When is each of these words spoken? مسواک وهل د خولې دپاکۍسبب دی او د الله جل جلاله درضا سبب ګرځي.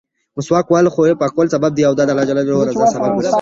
مسواک 0.37 0.65
وهل 0.71 0.85
د 0.87 0.89
خولې 0.93 1.11
دپاکۍسبب 1.15 1.71
دی 1.75 1.83
او 1.87 1.93
د 1.95 1.99
الله 2.01 2.25
جل 2.29 2.37
جلاله 2.47 2.65
درضا 2.65 2.85
سبب 2.95 3.11
ګرځي. 3.15 3.27